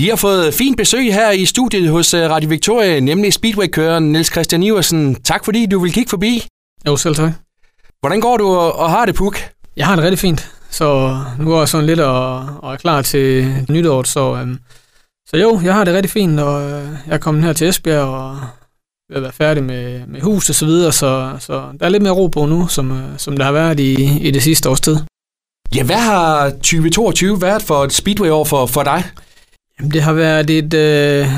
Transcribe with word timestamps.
Vi 0.00 0.08
har 0.08 0.16
fået 0.16 0.54
fint 0.54 0.76
besøg 0.76 1.14
her 1.14 1.30
i 1.30 1.44
studiet 1.44 1.90
hos 1.90 2.14
øh, 2.14 2.30
Radio 2.30 2.48
Victoria, 2.48 3.00
nemlig 3.00 3.32
Speedway-køren 3.32 4.12
Niels 4.12 4.32
Christian 4.32 4.62
Iversen. 4.62 5.14
Tak 5.14 5.44
fordi 5.44 5.66
du 5.66 5.78
vil 5.78 5.92
kigge 5.92 6.10
forbi. 6.10 6.46
Jo, 6.86 6.96
selv 6.96 7.14
tak. 7.14 7.32
Hvordan 8.00 8.20
går 8.20 8.36
du 8.36 8.48
og, 8.48 8.90
har 8.90 9.06
det, 9.06 9.14
Puk? 9.14 9.38
Jeg 9.76 9.86
har 9.86 9.96
det 9.96 10.04
rigtig 10.04 10.18
fint, 10.18 10.52
så 10.70 11.16
nu 11.38 11.52
er 11.52 11.58
jeg 11.58 11.68
sådan 11.68 11.86
lidt 11.86 12.00
og, 12.00 12.46
og 12.62 12.72
er 12.72 12.76
klar 12.76 13.02
til 13.02 13.54
nytåret, 13.68 14.08
så, 14.08 14.34
øhm, 14.34 14.58
så 15.28 15.36
jo, 15.36 15.60
jeg 15.64 15.74
har 15.74 15.84
det 15.84 15.94
rigtig 15.94 16.10
fint, 16.10 16.40
og 16.40 16.62
øh, 16.62 16.88
jeg 17.06 17.14
er 17.14 17.18
kommet 17.18 17.44
her 17.44 17.52
til 17.52 17.68
Esbjerg 17.68 18.04
og 18.04 18.38
vil 19.12 19.22
være 19.22 19.32
færdig 19.32 19.64
med, 19.64 20.06
med 20.06 20.20
hus 20.20 20.48
og 20.48 20.54
så 20.54 20.66
videre, 20.66 20.92
så, 20.92 21.36
så 21.40 21.62
der 21.80 21.86
er 21.86 21.90
lidt 21.90 22.02
mere 22.02 22.12
ro 22.12 22.26
på 22.26 22.46
nu, 22.46 22.66
som, 22.68 22.90
øh, 22.92 23.18
som 23.18 23.36
der 23.36 23.44
har 23.44 23.52
været 23.52 23.80
i, 23.80 24.18
i 24.28 24.30
det 24.30 24.42
sidste 24.42 24.68
års 24.70 24.80
tid. 24.80 24.96
Ja, 25.74 25.82
hvad 25.82 25.98
har 26.00 26.50
2022 26.50 27.40
været 27.40 27.62
for 27.62 27.84
et 27.84 27.92
Speedway-år 27.92 28.44
for, 28.44 28.66
for 28.66 28.82
dig? 28.82 29.04
Jamen, 29.80 29.92
det 29.92 30.02
har 30.02 30.12
været 30.12 30.50
et... 30.50 30.74
Øh, 30.74 31.28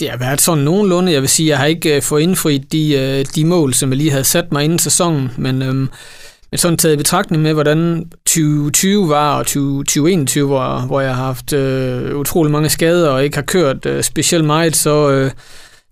det 0.00 0.10
har 0.10 0.16
været 0.16 0.40
sådan 0.40 0.64
nogenlunde. 0.64 1.12
Jeg 1.12 1.20
vil 1.20 1.28
sige, 1.28 1.48
jeg 1.48 1.58
har 1.58 1.66
ikke 1.66 1.96
øh, 1.96 2.02
fået 2.02 2.22
indfriet 2.22 2.72
de, 2.72 2.94
øh, 2.94 3.24
de 3.34 3.44
mål, 3.44 3.74
som 3.74 3.90
jeg 3.90 3.96
lige 3.96 4.10
havde 4.10 4.24
sat 4.24 4.52
mig 4.52 4.64
inden 4.64 4.78
sæsonen, 4.78 5.30
men, 5.36 5.62
øh, 5.62 5.74
men 5.74 6.58
sådan 6.58 6.78
taget 6.78 6.94
i 6.94 6.96
betragtning 6.96 7.42
med, 7.42 7.52
hvordan 7.52 8.04
2020 8.26 9.08
var, 9.08 9.38
og 9.38 9.46
2021, 9.46 10.50
var, 10.50 10.86
hvor 10.86 11.00
jeg 11.00 11.14
har 11.14 11.24
haft 11.24 11.52
øh, 11.52 12.16
utrolig 12.16 12.52
mange 12.52 12.68
skader, 12.68 13.08
og 13.08 13.24
ikke 13.24 13.36
har 13.36 13.42
kørt 13.42 13.86
øh, 13.86 14.02
specielt 14.02 14.44
meget, 14.44 14.76
så, 14.76 15.10
øh, 15.10 15.30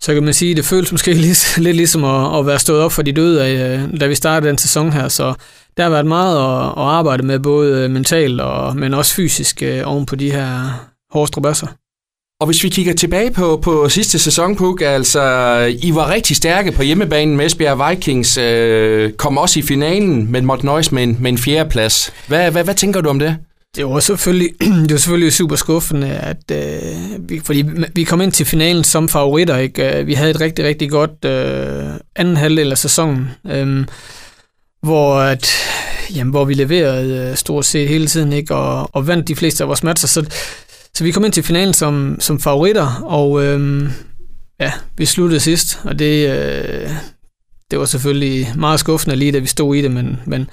så 0.01 0.13
kan 0.13 0.23
man 0.23 0.33
sige, 0.33 0.55
det 0.55 0.65
føles 0.65 0.91
måske 0.91 1.13
lidt, 1.27 1.57
lidt 1.57 1.75
ligesom 1.75 2.03
at, 2.03 2.39
at 2.39 2.45
være 2.45 2.59
stået 2.59 2.81
op 2.81 2.91
for 2.91 3.01
de 3.01 3.11
døde, 3.11 3.51
øh, 3.51 3.99
da 3.99 4.07
vi 4.07 4.15
startede 4.15 4.49
den 4.49 4.57
sæson 4.57 4.93
her, 4.93 5.07
så 5.07 5.33
der 5.77 5.83
har 5.83 5.89
været 5.89 6.05
meget 6.05 6.37
at, 6.37 6.65
at 6.65 6.83
arbejde 6.83 7.23
med, 7.23 7.39
både 7.39 7.83
øh, 7.83 7.91
mentalt, 7.91 8.41
og, 8.41 8.75
men 8.75 8.93
også 8.93 9.13
fysisk 9.13 9.63
øh, 9.63 9.81
oven 9.85 10.05
på 10.05 10.15
de 10.15 10.31
her 10.31 10.88
Horstrup 11.11 11.45
er 11.45 11.53
så. 11.53 11.67
Og 12.39 12.45
hvis 12.45 12.63
vi 12.63 12.69
kigger 12.69 12.93
tilbage 12.93 13.31
på, 13.31 13.59
på 13.63 13.89
sidste 13.89 14.19
sæson, 14.19 14.55
Puk, 14.55 14.81
altså 14.81 15.21
I 15.81 15.95
var 15.95 16.09
rigtig 16.09 16.37
stærke 16.37 16.71
på 16.71 16.83
hjemmebanen 16.83 17.37
med 17.37 17.45
Esbjerg 17.45 17.89
Vikings, 17.89 18.37
øh, 18.37 19.13
kom 19.13 19.37
også 19.37 19.59
i 19.59 19.61
finalen, 19.61 20.31
men 20.31 20.45
måtte 20.45 20.65
nøjes 20.65 20.91
med 20.91 21.03
en, 21.03 21.17
med 21.19 21.31
en 21.31 21.37
fjerdeplads. 21.37 22.13
Hvad, 22.27 22.51
hvad, 22.51 22.63
hvad 22.63 22.75
tænker 22.75 23.01
du 23.01 23.09
om 23.09 23.19
det? 23.19 23.37
Det 23.75 23.85
var 23.85 23.99
selvfølgelig, 23.99 24.49
det 24.87 24.91
var 24.91 24.97
selvfølgelig 24.97 25.33
super 25.33 25.55
skuffende, 25.55 26.09
at 26.09 26.51
øh, 26.51 27.29
vi, 27.29 27.41
fordi 27.43 27.63
vi 27.95 28.03
kom 28.03 28.21
ind 28.21 28.31
til 28.31 28.45
finalen 28.45 28.83
som 28.83 29.09
favoritter. 29.09 29.57
Ikke? 29.57 29.99
Øh, 29.99 30.07
vi 30.07 30.13
havde 30.13 30.31
et 30.31 30.41
rigtig, 30.41 30.65
rigtig 30.65 30.89
godt 30.89 31.25
øh, 31.25 31.93
anden 32.15 32.37
halvdel 32.37 32.71
af 32.71 32.77
sæsonen, 32.77 33.29
øh, 33.47 33.85
hvor, 34.81 35.19
at, 35.19 35.51
jamen, 36.15 36.31
hvor 36.31 36.45
vi 36.45 36.53
leverede 36.53 37.29
øh, 37.29 37.37
stort 37.37 37.65
set 37.65 37.87
hele 37.87 38.07
tiden 38.07 38.33
ikke? 38.33 38.55
Og, 38.55 38.89
og 38.93 39.07
vandt 39.07 39.27
de 39.27 39.35
fleste 39.35 39.63
af 39.63 39.67
vores 39.67 39.83
matcher. 39.83 40.07
Så, 40.07 40.25
så 40.99 41.03
vi 41.03 41.11
kom 41.11 41.25
ind 41.25 41.33
til 41.33 41.43
finalen 41.43 41.73
som, 41.73 42.17
som 42.19 42.39
favoritter, 42.39 43.03
og 43.03 43.43
øhm, 43.43 43.89
ja, 44.59 44.71
vi 44.97 45.05
sluttede 45.05 45.39
sidst, 45.39 45.79
og 45.83 45.99
det, 45.99 46.29
øh, 46.29 46.89
det 47.71 47.79
var 47.79 47.85
selvfølgelig 47.85 48.53
meget 48.55 48.79
skuffende 48.79 49.15
lige 49.15 49.31
da 49.31 49.39
vi 49.39 49.47
stod 49.47 49.75
i 49.75 49.81
det, 49.81 49.91
men, 49.91 50.19
men 50.25 50.49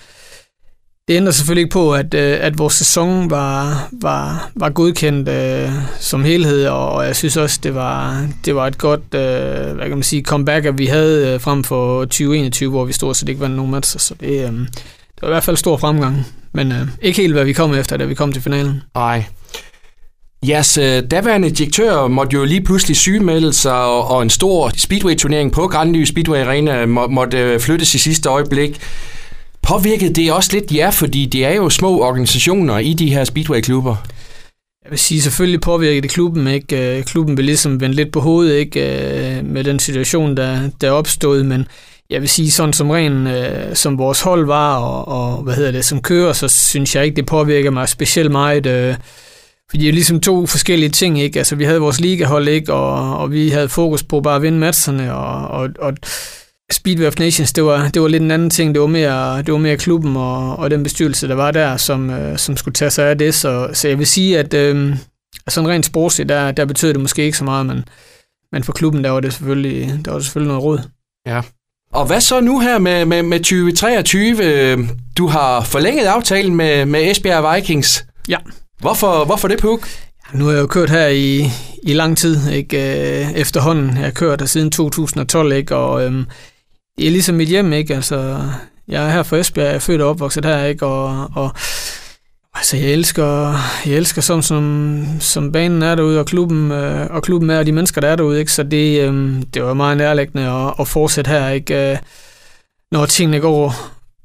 det 1.09 1.15
ændrer 1.15 1.33
selvfølgelig 1.33 1.63
ikke 1.63 1.73
på, 1.73 1.95
at, 1.95 2.15
øh, 2.15 2.39
at 2.41 2.59
vores 2.59 2.75
sæson 2.75 3.31
var, 3.31 3.89
var, 3.93 4.51
var 4.55 4.71
godkendt 4.71 5.29
øh, 5.29 5.71
som 6.01 6.25
helhed, 6.25 6.67
og 6.67 7.07
jeg 7.07 7.17
synes 7.17 7.37
også, 7.37 7.61
det 7.63 7.75
var, 7.75 8.27
det 8.45 8.55
var 8.55 8.67
et 8.67 8.79
godt 8.79 9.15
øh, 9.15 9.75
hvad 9.77 9.87
kan 9.89 9.97
man 9.97 10.03
sige, 10.03 10.23
comeback, 10.23 10.67
at 10.67 10.79
vi 10.79 10.87
havde 10.87 11.35
øh, 11.35 11.41
frem 11.41 11.65
for 11.65 12.05
2021, 12.05 12.71
hvor 12.71 12.85
vi 12.85 12.93
stod, 12.93 13.15
så 13.15 13.25
det 13.25 13.29
ikke 13.29 13.41
vandt 13.41 13.57
nogen 13.57 13.71
matcher, 13.71 13.99
så 13.99 14.15
det, 14.21 14.31
øh, 14.31 14.53
det 15.15 15.23
var 15.23 15.29
i 15.29 15.31
hvert 15.31 15.45
fald 15.45 15.57
stor 15.57 15.77
fremgang, 15.77 16.27
men 16.53 16.73
øh, 16.73 16.89
ikke 17.03 17.23
helt, 17.23 17.35
hvad 17.35 17.45
vi 17.45 17.53
kom 17.53 17.75
efter, 17.75 17.97
da 17.97 18.05
vi 18.05 18.15
kom 18.15 18.33
til 18.33 18.43
finalen. 18.43 18.83
Nej. 18.95 19.25
Jeres 20.43 20.79
øh, 20.79 21.03
daværende 21.11 21.51
direktør 21.51 22.07
måtte 22.07 22.35
jo 22.35 22.45
lige 22.45 22.61
pludselig 22.61 22.97
sygemelde 22.97 23.53
sig, 23.53 23.85
og, 23.85 24.09
og 24.11 24.23
en 24.23 24.31
stor 24.31 24.71
speedway-turnering 24.77 25.53
på 25.53 25.69
Grandly 25.69 26.05
Speedway 26.05 26.39
Arena 26.39 26.87
må, 26.87 27.07
måtte 27.07 27.39
øh, 27.39 27.61
flyttes 27.61 27.95
i 27.95 27.99
sidste 27.99 28.29
øjeblik. 28.29 28.81
Påvirkede 29.63 30.15
det 30.15 30.33
også 30.33 30.51
lidt 30.53 30.73
jer, 30.73 30.91
fordi 30.91 31.27
det 31.27 31.45
er 31.45 31.55
jo 31.55 31.71
små 31.71 32.01
organisationer 32.03 32.79
i 32.79 32.93
de 32.93 33.11
her 33.11 33.25
Speedway-klubber? 33.25 33.97
Jeg 34.85 34.91
vil 34.91 34.99
sige, 34.99 35.23
selvfølgelig 35.23 35.61
påvirkede 35.61 36.03
det 36.03 36.11
klubben, 36.11 36.47
ikke? 36.47 36.99
Øh, 36.99 37.05
klubben 37.05 37.35
blev 37.35 37.45
ligesom 37.45 37.81
vendt 37.81 37.97
lidt 37.97 38.13
på 38.13 38.21
hovedet, 38.21 38.57
ikke? 38.57 39.37
Øh, 39.37 39.45
med 39.45 39.65
den 39.65 39.79
situation, 39.79 40.37
der, 40.37 40.71
der 40.81 40.91
opstod, 40.91 41.43
men 41.43 41.67
jeg 42.11 42.21
vil 42.21 42.29
sige, 42.29 42.51
sådan 42.51 42.73
som 42.73 42.91
ren, 42.91 43.27
øh, 43.27 43.77
som 43.77 43.99
vores 43.99 44.21
hold 44.21 44.47
var, 44.47 44.77
og, 44.77 45.09
og, 45.09 45.43
hvad 45.43 45.55
hedder 45.55 45.71
det, 45.71 45.85
som 45.85 46.03
kører, 46.03 46.33
så 46.33 46.49
synes 46.49 46.97
jeg 46.97 47.05
ikke, 47.05 47.17
det 47.17 47.27
påvirker 47.27 47.71
mig 47.71 47.89
specielt 47.89 48.31
meget, 48.31 48.67
øh, 48.67 48.95
fordi 49.71 49.83
det 49.83 49.89
er 49.89 49.93
ligesom 49.93 50.21
to 50.21 50.47
forskellige 50.47 50.91
ting, 50.91 51.21
ikke? 51.21 51.39
Altså, 51.39 51.57
vi 51.57 51.65
havde 51.65 51.81
vores 51.81 52.01
ligahold, 52.01 52.49
ikke? 52.49 52.73
Og, 52.73 53.19
og 53.19 53.33
vi 53.33 53.49
havde 53.49 53.69
fokus 53.69 54.03
på 54.03 54.21
bare 54.21 54.37
at 54.37 54.43
vinde 54.43 54.59
matcherne, 54.59 55.15
og, 55.15 55.49
og, 55.49 55.69
og 55.79 55.97
Speedway 56.73 57.07
of 57.07 57.19
Nations, 57.19 57.53
det 57.53 57.65
var, 57.65 57.89
det 57.89 58.03
var 58.03 58.09
lidt 58.09 58.23
en 58.23 58.31
anden 58.31 58.51
ting. 58.51 58.75
Det 58.75 58.81
var 58.81 58.87
mere, 58.87 59.39
det 59.43 59.53
var 59.53 59.59
mere 59.59 59.77
klubben 59.77 60.17
og, 60.17 60.57
og 60.57 60.71
den 60.71 60.83
bestyrelse, 60.83 61.29
der 61.29 61.35
var 61.35 61.51
der, 61.51 61.77
som, 61.77 62.11
øh, 62.11 62.39
som 62.39 62.57
skulle 62.57 62.75
tage 62.75 62.91
sig 62.91 63.11
af 63.11 63.19
det. 63.19 63.35
Så, 63.35 63.71
så 63.73 63.89
jeg 63.89 63.99
vil 63.99 64.07
sige, 64.07 64.39
at 64.39 64.55
øh, 64.55 64.97
sådan 65.49 65.69
rent 65.69 65.87
sportsligt, 65.87 66.29
der, 66.29 66.53
der 66.53 66.65
betød 66.65 66.93
det 66.93 67.01
måske 67.01 67.25
ikke 67.25 67.39
så 67.39 67.45
meget, 67.45 67.67
men, 67.67 67.85
men 68.53 68.65
for 68.65 68.73
klubben, 68.73 69.05
der 69.05 69.11
var 69.11 69.21
det 69.21 69.33
selvfølgelig, 69.33 70.01
der 70.05 70.11
var 70.11 70.19
det 70.19 70.25
selvfølgelig 70.25 70.49
noget 70.49 70.65
råd. 70.65 70.81
Ja. 71.27 71.41
Og 71.93 72.07
hvad 72.07 72.21
så 72.21 72.41
nu 72.41 72.61
her 72.61 72.79
med, 72.79 73.05
med, 73.05 73.23
med 73.23 73.39
2023? 73.39 74.89
Du 75.19 75.27
har 75.27 75.61
forlænget 75.61 76.05
aftalen 76.05 76.57
med, 76.57 76.87
med 76.87 77.11
Esbjerg 77.11 77.57
Vikings. 77.57 78.07
Ja. 78.29 78.39
Hvorfor, 78.81 79.25
hvorfor 79.25 79.49
det, 79.49 79.61
Puk? 79.61 79.89
Nu 80.33 80.45
har 80.45 80.53
jeg 80.53 80.61
jo 80.61 80.67
kørt 80.67 80.91
her 80.91 81.07
i, 81.07 81.45
i 81.83 81.93
lang 81.93 82.19
tid, 82.19 82.51
ikke? 82.51 82.77
Øh, 82.77 83.33
efterhånden. 83.33 83.97
Jeg 83.97 84.05
har 84.05 84.11
kørt 84.11 84.41
her 84.41 84.47
siden 84.47 84.71
2012, 84.71 85.53
ikke? 85.53 85.77
Og 85.77 86.05
øhm, 86.05 86.25
det 86.99 87.07
er 87.07 87.11
ligesom 87.11 87.35
mit 87.35 87.49
hjem, 87.49 87.73
ikke? 87.73 87.95
Altså, 87.95 88.43
jeg 88.89 89.07
er 89.07 89.11
her 89.11 89.23
fra 89.23 89.37
Esbjerg, 89.37 89.67
jeg 89.67 89.75
er 89.75 89.79
født 89.79 90.01
og 90.01 90.09
opvokset 90.09 90.45
her, 90.45 90.65
ikke? 90.65 90.87
Og, 90.87 91.31
og 91.35 91.51
altså, 92.55 92.77
jeg 92.77 92.91
elsker, 92.91 93.55
jeg 93.87 93.95
elsker 93.95 94.23
som, 94.23 94.43
som, 94.43 95.05
som 95.21 95.53
banen 95.53 95.83
er 95.83 95.95
derude, 95.95 96.21
og 96.21 96.27
klubben, 96.27 96.73
øh, 96.73 97.07
og 97.11 97.23
klubben 97.23 97.51
er, 97.51 97.59
og 97.59 97.67
de 97.67 97.73
mennesker, 97.73 98.01
der 98.01 98.09
er 98.09 98.17
derude, 98.17 98.39
ikke? 98.39 98.53
Så 98.53 98.63
det, 98.63 99.01
øhm, 99.01 99.43
det 99.43 99.63
var 99.63 99.75
meget 99.75 99.97
nærlæggende 99.97 100.49
at, 100.49 100.75
at 100.81 100.89
fortsætte 100.89 101.29
her, 101.29 101.49
ikke? 101.49 101.91
Øh, 101.91 101.99
når 102.93 103.07
tingene 103.07 103.41
går, 103.41 103.75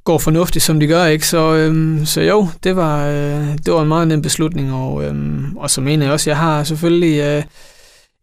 går 0.04 0.18
fornuftigt, 0.18 0.66
som 0.66 0.80
de 0.80 0.88
gør, 0.88 1.06
ikke? 1.06 1.28
Så, 1.28 1.56
øhm, 1.56 2.06
så 2.06 2.22
jo, 2.22 2.48
det 2.64 2.76
var, 2.76 3.08
øh, 3.08 3.58
det 3.66 3.74
var 3.74 3.82
en 3.82 3.88
meget 3.88 4.08
nem 4.08 4.22
beslutning, 4.22 4.74
og, 4.74 5.04
øhm, 5.04 5.58
og 5.58 5.70
så 5.70 5.82
mener 5.82 6.06
jeg 6.06 6.14
også, 6.14 6.30
jeg 6.30 6.38
har 6.38 6.64
selvfølgelig 6.64 7.20
øh, 7.20 7.44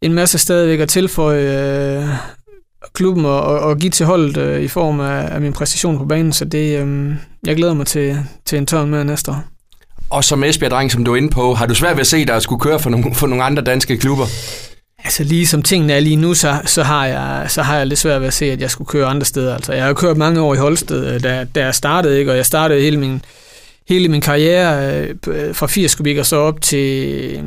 en 0.03 0.15
masse 0.15 0.39
stadigvæk 0.39 0.81
at 0.81 0.89
tilføje 0.89 1.99
øh, 1.99 2.09
klubben 2.93 3.25
og, 3.25 3.41
og, 3.41 3.61
og 3.61 3.77
give 3.79 3.91
til 3.91 4.07
holdet 4.07 4.37
øh, 4.37 4.63
i 4.63 4.69
form 4.69 5.01
af, 5.01 5.35
af 5.35 5.41
min 5.41 5.53
præstation 5.53 5.99
på 5.99 6.05
banen, 6.05 6.33
så 6.33 6.45
det, 6.45 6.79
øh, 6.79 7.15
jeg 7.47 7.57
glæder 7.57 7.75
mig 7.75 7.87
til, 7.87 8.19
til 8.45 8.59
en 8.59 8.67
tørn 8.67 8.91
med 8.91 9.05
næste 9.05 9.31
år. 9.31 9.45
Og 10.11 10.25
som 10.25 10.45
Esbjerg-dreng, 10.45 10.93
som 10.93 11.05
du 11.05 11.13
er 11.13 11.17
inde 11.17 11.31
på, 11.31 11.55
har 11.55 11.67
du 11.67 11.75
svært 11.75 11.97
ved 11.97 12.01
at 12.01 12.07
se 12.07 12.25
dig 12.25 12.37
at 12.37 12.43
skulle 12.43 12.61
køre 12.61 12.81
for 12.81 12.91
nogle, 12.91 13.15
for 13.15 13.27
nogle 13.27 13.45
andre 13.45 13.63
danske 13.63 13.97
klubber? 13.99 14.25
Altså 15.09 15.25
lige 15.25 15.47
som 15.47 15.63
tingene 15.63 15.93
er 15.93 16.01
lige 16.01 16.17
nu, 16.17 16.35
så, 16.35 16.61
så, 16.65 16.83
har 16.83 17.07
jeg, 17.07 17.47
så 17.49 17.63
har 17.63 17.77
jeg 17.77 17.87
lidt 17.87 17.99
svært 17.99 18.21
ved 18.21 18.29
at 18.29 18.35
se, 18.35 18.45
at 18.53 18.61
jeg 18.61 18.71
skulle 18.71 18.89
køre 18.89 19.07
andre 19.07 19.25
steder. 19.25 19.55
Altså, 19.55 19.73
jeg 19.73 19.85
har 19.85 19.93
kørt 19.93 20.17
mange 20.17 20.41
år 20.41 20.55
i 20.55 20.57
Holsted, 20.57 21.15
øh, 21.15 21.23
da, 21.23 21.47
da 21.55 21.65
jeg 21.65 21.75
startede, 21.75 22.19
ikke? 22.19 22.31
og 22.31 22.37
jeg 22.37 22.47
startede 22.47 22.81
hele 22.81 22.97
min, 22.97 23.23
hele 23.89 24.09
min 24.09 24.21
karriere 24.21 25.03
øh, 25.27 25.55
fra 25.55 25.67
80 25.67 25.95
kubik 25.95 26.19
og 26.19 26.27
så 26.27 26.37
op 26.37 26.61
til, 26.61 27.43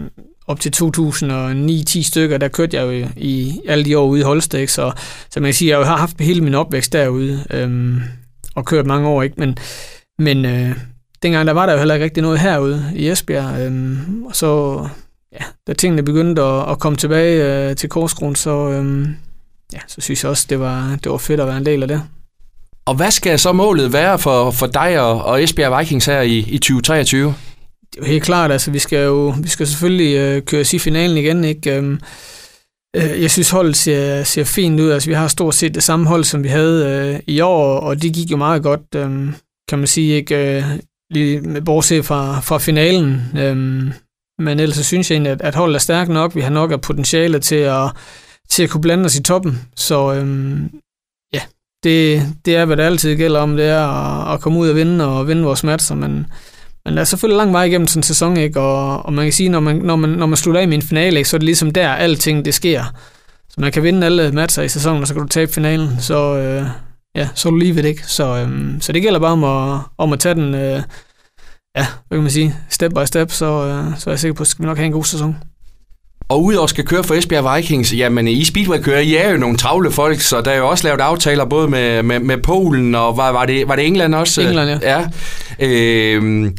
op 0.47 0.59
til 0.59 0.73
2009-10 0.83 2.03
stykker, 2.03 2.37
der 2.37 2.47
kørte 2.47 2.77
jeg 2.77 2.85
jo 2.85 3.07
i 3.17 3.59
alle 3.67 3.85
de 3.85 3.97
år 3.97 4.05
ude 4.07 4.19
i 4.19 4.23
Holsted, 4.23 4.59
ikke? 4.59 4.73
Så, 4.73 4.91
så 5.31 5.39
man 5.39 5.47
kan 5.47 5.53
sige, 5.53 5.73
at 5.73 5.79
jeg 5.79 5.87
har 5.87 5.97
haft 5.97 6.15
hele 6.19 6.41
min 6.41 6.55
opvækst 6.55 6.93
derude 6.93 7.43
øhm, 7.49 8.01
og 8.55 8.65
kørt 8.65 8.85
mange 8.85 9.07
år, 9.07 9.23
ikke? 9.23 9.35
men, 9.37 9.57
men 10.19 10.45
øh, 10.45 10.75
dengang 11.23 11.47
der 11.47 11.53
var 11.53 11.65
der 11.65 11.73
jo 11.73 11.79
heller 11.79 11.95
ikke 11.95 12.03
rigtig 12.03 12.23
noget 12.23 12.39
herude 12.39 12.91
i 12.95 13.09
Esbjerg, 13.09 13.61
øhm, 13.61 14.23
og 14.25 14.35
så 14.35 14.87
ja, 15.31 15.45
da 15.67 15.73
tingene 15.73 16.03
begyndte 16.03 16.41
at, 16.41 16.71
at 16.71 16.79
komme 16.79 16.97
tilbage 16.97 17.69
øh, 17.69 17.75
til 17.75 17.89
Korsgrund, 17.89 18.35
så, 18.35 18.69
øh, 18.69 19.07
ja, 19.73 19.79
så 19.87 20.01
synes 20.01 20.23
jeg 20.23 20.29
også, 20.29 20.45
det 20.49 20.59
var, 20.59 20.99
det 21.03 21.11
var 21.11 21.17
fedt 21.17 21.39
at 21.39 21.47
være 21.47 21.57
en 21.57 21.65
del 21.65 21.81
af 21.81 21.87
det. 21.87 22.03
Og 22.85 22.95
hvad 22.95 23.11
skal 23.11 23.39
så 23.39 23.51
målet 23.51 23.93
være 23.93 24.19
for, 24.19 24.51
for 24.51 24.67
dig 24.67 24.99
og, 25.01 25.23
og 25.23 25.43
Esbjerg 25.43 25.79
Vikings 25.79 26.05
her 26.05 26.21
i, 26.21 26.37
i 26.37 26.57
2023? 26.57 27.27
Det 27.27 27.97
er 27.97 28.01
jo 28.01 28.05
helt 28.05 28.23
klart, 28.23 28.51
altså 28.51 28.71
vi 28.71 28.79
skal 28.79 29.05
jo 29.05 29.33
vi 29.41 29.47
skal 29.47 29.67
selvfølgelig 29.67 30.15
øh, 30.17 30.41
køre 30.41 30.65
i 30.73 30.79
finalen 30.79 31.17
igen, 31.17 31.43
ikke? 31.43 31.75
Øhm, 31.75 31.99
øh, 32.95 33.21
jeg 33.21 33.31
synes 33.31 33.49
holdet 33.49 33.75
ser, 33.75 34.23
ser 34.23 34.43
fint 34.43 34.79
ud, 34.79 34.91
altså 34.91 35.09
vi 35.09 35.13
har 35.13 35.27
stort 35.27 35.55
set 35.55 35.75
det 35.75 35.83
samme 35.83 36.07
hold, 36.07 36.23
som 36.23 36.43
vi 36.43 36.47
havde 36.47 37.11
øh, 37.15 37.19
i 37.27 37.41
år, 37.41 37.79
og 37.79 38.01
det 38.01 38.13
gik 38.13 38.31
jo 38.31 38.37
meget 38.37 38.63
godt, 38.63 38.95
øh, 38.95 39.33
kan 39.69 39.77
man 39.77 39.87
sige, 39.87 40.15
ikke? 40.15 40.57
Øh, 40.57 40.63
lige 41.09 41.61
bortset 41.61 42.05
fra, 42.05 42.39
fra 42.39 42.57
finalen. 42.57 43.21
Øh, 43.37 43.91
men 44.41 44.59
ellers 44.59 44.77
så 44.77 44.83
synes 44.83 45.11
jeg 45.11 45.15
egentlig, 45.15 45.31
at, 45.31 45.41
at 45.41 45.55
holdet 45.55 45.75
er 45.75 45.79
stærkt 45.79 46.09
nok. 46.09 46.35
Vi 46.35 46.41
har 46.41 46.49
nok 46.49 46.71
af 46.71 46.81
potentiale 46.81 47.39
til 47.39 47.55
at, 47.55 47.91
til 48.49 48.63
at 48.63 48.69
kunne 48.69 48.81
blande 48.81 49.05
os 49.05 49.15
i 49.15 49.23
toppen. 49.23 49.61
Så 49.75 50.13
øhm, 50.13 50.69
ja, 51.33 51.41
det, 51.83 52.23
det 52.45 52.55
er, 52.55 52.65
hvad 52.65 52.77
det 52.77 52.83
altid 52.83 53.15
gælder 53.15 53.39
om. 53.39 53.57
Det 53.57 53.65
er 53.65 53.87
at, 53.87 54.33
at 54.33 54.41
komme 54.41 54.59
ud 54.59 54.69
og 54.69 54.75
vinde 54.75 55.07
og 55.07 55.27
vinde 55.27 55.43
vores 55.43 55.63
matcher. 55.63 55.95
Men, 55.95 56.25
men 56.85 56.93
der 56.93 57.01
er 57.01 57.05
selvfølgelig 57.05 57.37
lang 57.37 57.53
vej 57.53 57.63
igennem 57.63 57.87
sådan 57.87 57.99
en 57.99 58.03
sæson, 58.03 58.37
ikke? 58.37 58.59
Og, 58.59 59.05
og 59.05 59.13
man 59.13 59.25
kan 59.25 59.33
sige, 59.33 59.49
når 59.49 59.59
man, 59.59 59.75
når 59.75 59.95
man, 59.95 60.09
når 60.09 60.25
man 60.25 60.37
slutter 60.37 60.61
af 60.61 60.67
med 60.67 60.77
en 60.77 60.81
finale, 60.81 61.17
ikke? 61.17 61.29
så 61.29 61.37
er 61.37 61.39
det 61.39 61.45
ligesom 61.45 61.71
der, 61.71 61.89
alting 61.89 62.45
det 62.45 62.53
sker. 62.53 62.83
Så 63.49 63.61
man 63.61 63.71
kan 63.71 63.83
vinde 63.83 64.05
alle 64.05 64.31
matcher 64.31 64.63
i 64.63 64.69
sæsonen, 64.69 65.01
og 65.01 65.07
så 65.07 65.13
kan 65.13 65.23
du 65.23 65.29
tabe 65.29 65.53
finalen, 65.53 65.89
så, 65.99 66.37
øh, 66.37 66.65
ja, 67.15 67.29
så 67.35 67.49
er 67.49 67.51
du 67.51 67.57
lige 67.57 67.75
ved 67.75 67.83
det, 67.83 67.89
ikke? 67.89 68.07
Så, 68.07 68.37
øhm, 68.37 68.81
så 68.81 68.91
det 68.91 69.01
gælder 69.01 69.19
bare 69.19 69.31
om 69.31 69.43
at, 69.43 69.79
om 69.97 70.13
at 70.13 70.19
tage 70.19 70.35
den, 70.35 70.55
øh, 70.55 70.81
ja, 71.77 71.85
hvad 72.07 72.17
kan 72.17 72.23
man 72.23 72.31
sige, 72.31 72.55
step 72.69 72.91
by 72.91 73.05
step, 73.05 73.31
så, 73.31 73.45
øh, 73.45 73.99
så 73.99 74.09
er 74.09 74.13
jeg 74.13 74.19
sikker 74.19 74.35
på, 74.35 74.43
at 74.43 74.55
vi 74.59 74.65
nok 74.65 74.77
have 74.77 74.85
en 74.85 74.91
god 74.91 75.05
sæson. 75.05 75.35
Og 76.29 76.43
udover 76.43 76.67
skal 76.67 76.85
køre 76.85 77.03
for 77.03 77.15
Esbjerg 77.15 77.57
Vikings, 77.57 77.93
jamen 77.93 78.27
i 78.27 78.45
Speedway 78.45 78.81
kører 78.81 78.99
I 78.99 79.15
er 79.15 79.29
jo 79.29 79.37
nogle 79.37 79.57
travle 79.57 79.91
folk, 79.91 80.19
så 80.19 80.41
der 80.41 80.51
er 80.51 80.57
jo 80.57 80.69
også 80.69 80.87
lavet 80.87 81.01
aftaler 81.01 81.45
både 81.45 81.67
med, 81.67 82.03
med, 82.03 82.19
med 82.19 82.37
Polen 82.37 82.95
og 82.95 83.17
var, 83.17 83.31
var, 83.31 83.45
det, 83.45 83.67
var 83.67 83.75
det 83.75 83.87
England 83.87 84.15
også? 84.15 84.41
England, 84.41 84.81
ja. 84.81 84.99
ja. 85.59 85.67
Øhm, 85.67 86.57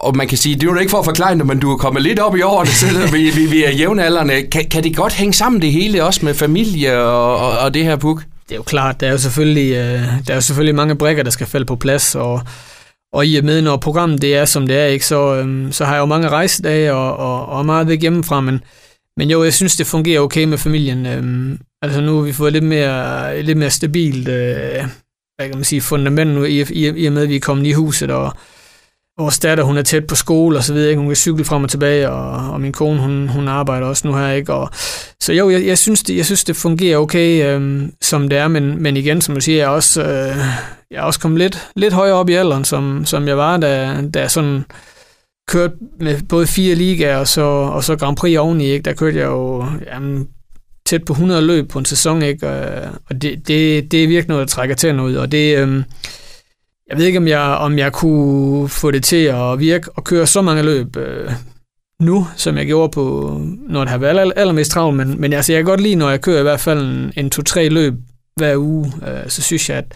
og 0.00 0.16
man 0.16 0.28
kan 0.28 0.38
sige, 0.38 0.54
det 0.54 0.62
er 0.62 0.72
jo 0.72 0.78
ikke 0.78 0.90
for 0.90 0.98
at 0.98 1.04
forklare 1.04 1.38
det, 1.38 1.46
men 1.46 1.58
du 1.58 1.72
er 1.72 1.76
kommet 1.76 2.02
lidt 2.02 2.18
op 2.18 2.36
i 2.36 2.42
årene, 2.42 2.70
så 2.80 2.86
vi, 3.12 3.30
vi, 3.30 3.46
vi 3.46 3.64
er 3.64 3.70
jævnaldrende. 3.70 4.42
Kan, 4.42 4.64
kan 4.70 4.84
det 4.84 4.96
godt 4.96 5.12
hænge 5.12 5.32
sammen 5.32 5.62
det 5.62 5.72
hele, 5.72 6.04
også 6.04 6.24
med 6.24 6.34
familie 6.34 6.98
og, 7.02 7.36
og, 7.36 7.58
og 7.58 7.74
det 7.74 7.84
her 7.84 7.96
puk? 7.96 8.22
Det 8.48 8.52
er 8.52 8.56
jo 8.56 8.62
klart, 8.62 9.00
der 9.00 9.06
er 9.06 9.10
jo 9.10 9.18
selvfølgelig, 9.18 9.70
øh, 9.70 10.02
der 10.26 10.30
er 10.30 10.34
jo 10.34 10.40
selvfølgelig 10.40 10.74
mange 10.74 10.94
brækker, 10.94 11.22
der 11.22 11.30
skal 11.30 11.46
falde 11.46 11.66
på 11.66 11.76
plads, 11.76 12.14
og, 12.14 12.40
og 13.12 13.26
i 13.26 13.36
og 13.36 13.44
med, 13.44 13.62
når 13.62 13.76
programmet 13.76 14.22
det 14.22 14.36
er, 14.36 14.44
som 14.44 14.66
det 14.66 14.76
er, 14.76 14.86
ikke, 14.86 15.06
så, 15.06 15.34
øhm, 15.34 15.72
så 15.72 15.84
har 15.84 15.94
jeg 15.94 16.00
jo 16.00 16.06
mange 16.06 16.28
rejsedage 16.28 16.94
og, 16.94 17.16
og, 17.16 17.46
og 17.46 17.66
meget 17.66 17.88
væk 17.88 18.00
hjemmefra, 18.00 18.40
men, 18.40 18.60
men 19.16 19.30
jo, 19.30 19.44
jeg 19.44 19.54
synes, 19.54 19.76
det 19.76 19.86
fungerer 19.86 20.20
okay 20.20 20.44
med 20.44 20.58
familien. 20.58 21.06
Øhm, 21.06 21.58
altså 21.82 22.00
nu 22.00 22.16
har 22.16 22.22
vi 22.22 22.32
fået 22.32 22.52
lidt 22.52 22.64
mere, 22.64 23.42
lidt 23.42 23.58
mere 23.58 23.70
stabilt 23.70 24.28
øh, 24.28 24.84
hvad 25.40 25.48
kan 25.48 25.56
man 25.56 25.64
sige, 25.64 25.80
fundament 25.80 26.30
nu, 26.34 26.44
i, 26.44 26.60
i, 26.60 26.88
i 26.88 27.06
og 27.06 27.12
med, 27.12 27.22
at 27.22 27.28
vi 27.28 27.36
er 27.36 27.40
kommet 27.40 27.66
i 27.66 27.72
huset, 27.72 28.10
og 28.10 28.32
vores 29.18 29.38
datter, 29.38 29.64
hun 29.64 29.76
er 29.76 29.82
tæt 29.82 30.06
på 30.06 30.14
skole 30.14 30.58
og 30.58 30.64
så 30.64 30.72
videre, 30.72 30.88
ikke? 30.88 30.98
hun 30.98 31.08
kan 31.08 31.16
cykle 31.16 31.44
frem 31.44 31.64
og 31.64 31.70
tilbage, 31.70 32.10
og, 32.10 32.52
og 32.52 32.60
min 32.60 32.72
kone, 32.72 33.00
hun, 33.00 33.28
hun 33.28 33.48
arbejder 33.48 33.86
også 33.86 34.06
nu 34.06 34.16
her, 34.16 34.30
ikke? 34.30 34.52
Og, 34.54 34.70
så 35.20 35.32
jo, 35.32 35.50
jeg, 35.50 35.66
jeg, 35.66 35.78
synes, 35.78 36.02
det, 36.02 36.16
jeg 36.16 36.24
synes, 36.24 36.44
det 36.44 36.56
fungerer 36.56 36.98
okay, 36.98 37.46
øhm, 37.46 37.92
som 38.02 38.28
det 38.28 38.38
er, 38.38 38.48
men, 38.48 38.82
men 38.82 38.96
igen, 38.96 39.20
som 39.20 39.34
du 39.34 39.40
siger, 39.40 39.58
jeg 39.58 39.64
er 39.64 39.68
også, 39.68 40.02
øh, 40.02 40.36
jeg 40.90 40.98
er 40.98 41.02
også 41.02 41.20
kommet 41.20 41.38
lidt, 41.38 41.68
lidt 41.76 41.94
højere 41.94 42.14
op 42.14 42.28
i 42.28 42.34
alderen, 42.34 42.64
som, 42.64 43.04
som 43.04 43.28
jeg 43.28 43.36
var, 43.36 43.56
da, 43.56 44.00
da 44.14 44.20
jeg 44.20 44.30
sådan 44.30 44.64
kørte 45.48 45.74
med 46.00 46.20
både 46.28 46.46
fire 46.46 46.74
ligaer 46.74 47.16
og 47.16 47.28
så, 47.28 47.42
og 47.42 47.84
så 47.84 47.96
Grand 47.96 48.16
Prix 48.16 48.38
oveni, 48.38 48.64
ikke? 48.64 48.82
der 48.82 48.92
kørte 48.92 49.18
jeg 49.18 49.26
jo 49.26 49.66
jamen, 49.86 50.28
tæt 50.86 51.04
på 51.04 51.12
100 51.12 51.42
løb 51.42 51.68
på 51.68 51.78
en 51.78 51.84
sæson, 51.84 52.22
ikke? 52.22 52.48
og 53.08 53.22
det, 53.22 53.48
det, 53.48 53.92
det 53.92 54.04
er 54.04 54.08
virkelig 54.08 54.28
noget, 54.28 54.48
der 54.48 54.54
trækker 54.54 54.74
tænder 54.74 55.04
ud, 55.04 55.14
og 55.14 55.32
det, 55.32 55.58
øhm, 55.58 55.84
jeg 56.90 56.98
ved 56.98 57.06
ikke, 57.06 57.18
om 57.18 57.28
jeg, 57.28 57.40
om 57.40 57.78
jeg 57.78 57.92
kunne 57.92 58.68
få 58.68 58.90
det 58.90 59.04
til 59.04 59.24
at 59.24 59.58
virke 59.58 59.92
og 59.92 60.04
køre 60.04 60.26
så 60.26 60.42
mange 60.42 60.62
løb 60.62 60.96
øh, 60.96 61.32
nu, 62.00 62.26
som 62.36 62.56
jeg 62.56 62.66
gjorde 62.66 62.90
på, 62.92 63.36
når 63.68 63.80
det 63.80 63.90
har 63.90 63.98
været 63.98 64.18
aller, 64.18 64.34
allermest 64.36 64.70
travlt, 64.70 64.96
men, 64.96 65.20
men 65.20 65.32
altså, 65.32 65.52
jeg 65.52 65.58
kan 65.58 65.66
godt 65.66 65.80
lide, 65.80 65.94
når 65.94 66.10
jeg 66.10 66.20
kører 66.20 66.38
i 66.40 66.42
hvert 66.42 66.60
fald 66.60 66.80
en, 66.80 67.12
en 67.16 67.30
to-tre 67.30 67.68
løb 67.68 67.94
hver 68.36 68.56
uge, 68.56 68.92
øh, 69.08 69.28
så 69.28 69.42
synes 69.42 69.68
jeg, 69.70 69.78
at 69.78 69.94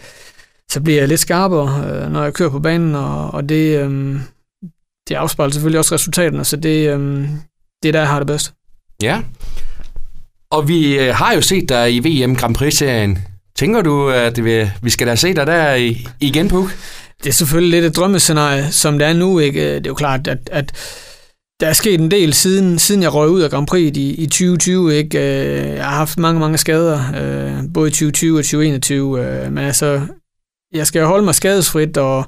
så 0.71 0.81
bliver 0.81 0.99
jeg 0.99 1.07
lidt 1.07 1.19
skarpere, 1.19 1.83
øh, 1.87 2.11
når 2.11 2.23
jeg 2.23 2.33
kører 2.33 2.49
på 2.49 2.59
banen, 2.59 2.95
og, 2.95 3.31
og 3.33 3.49
det, 3.49 3.79
øh, 3.79 4.19
det 5.07 5.15
afspejler 5.15 5.53
selvfølgelig 5.53 5.79
også 5.79 5.95
resultaterne, 5.95 6.43
så 6.45 6.57
det, 6.57 6.89
øh, 6.89 7.27
det 7.83 7.89
er 7.89 7.91
der, 7.91 7.99
jeg 7.99 8.09
har 8.09 8.19
det 8.19 8.27
bedst. 8.27 8.53
Ja, 9.01 9.21
og 10.51 10.67
vi 10.67 10.99
øh, 10.99 11.15
har 11.15 11.33
jo 11.33 11.41
set 11.41 11.69
dig 11.69 11.95
i 11.95 11.99
VM 11.99 12.35
Grand 12.35 12.55
Prix-serien 12.55 13.19
Tænker 13.55 13.81
du, 13.81 14.09
at 14.09 14.45
vi 14.81 14.89
skal 14.89 15.07
da 15.07 15.15
se 15.15 15.33
dig 15.33 15.47
der 15.47 15.93
igen, 16.19 16.47
Puk? 16.47 16.77
Det 17.23 17.29
er 17.29 17.33
selvfølgelig 17.33 17.71
lidt 17.71 17.91
et 17.91 17.97
drømmescenarie, 17.97 18.71
som 18.71 18.99
det 18.99 19.07
er 19.07 19.13
nu. 19.13 19.39
Ikke? 19.39 19.75
Det 19.75 19.85
er 19.85 19.89
jo 19.89 19.93
klart, 19.93 20.27
at, 20.27 20.37
at 20.51 20.71
der 21.59 21.67
er 21.67 21.73
sket 21.73 21.99
en 21.99 22.11
del 22.11 22.33
siden, 22.33 22.79
siden 22.79 23.01
jeg 23.01 23.13
røg 23.13 23.29
ud 23.29 23.41
af 23.41 23.49
Grand 23.49 23.67
Prix 23.67 23.97
i, 23.97 24.13
i 24.13 24.25
2020. 24.25 24.95
Ikke? 24.95 25.21
Jeg 25.75 25.85
har 25.85 25.95
haft 25.95 26.17
mange, 26.17 26.39
mange 26.39 26.57
skader, 26.57 26.99
øh, 26.99 27.63
både 27.73 27.87
i 27.87 27.91
2020 27.91 28.39
og 28.39 28.43
2021. 28.43 29.25
Øh, 29.25 29.51
men 29.51 29.63
altså, 29.63 30.01
jeg 30.73 30.87
skal 30.87 31.03
holde 31.03 31.25
mig 31.25 31.35
skadesfrit 31.35 31.97
og, 31.97 32.25